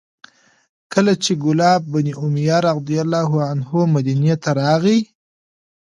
کله 0.93 1.13
چې 1.23 1.31
کلاب 1.43 1.81
بن 1.93 2.07
امیة 2.25 2.57
رضي 2.69 2.97
الله 3.05 3.31
عنه 3.49 3.71
مدینې 3.93 4.35
ته 4.43 4.49
راغی، 4.59 4.99